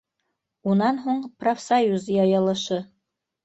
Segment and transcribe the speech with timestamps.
[0.71, 2.85] Унан һуң профсоюз йыйылышы.